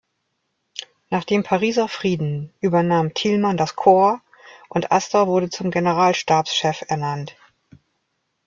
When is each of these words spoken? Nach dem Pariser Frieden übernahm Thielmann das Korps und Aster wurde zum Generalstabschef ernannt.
Nach 1.11 1.23
dem 1.25 1.43
Pariser 1.43 1.87
Frieden 1.87 2.51
übernahm 2.59 3.13
Thielmann 3.13 3.55
das 3.55 3.75
Korps 3.75 4.19
und 4.67 4.91
Aster 4.91 5.27
wurde 5.27 5.51
zum 5.51 5.69
Generalstabschef 5.69 6.81
ernannt. 6.87 7.35